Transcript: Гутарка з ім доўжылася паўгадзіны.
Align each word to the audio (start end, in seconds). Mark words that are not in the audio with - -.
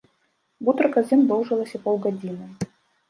Гутарка 0.69 1.03
з 1.09 1.13
ім 1.17 1.21
доўжылася 1.33 1.83
паўгадзіны. 1.87 2.47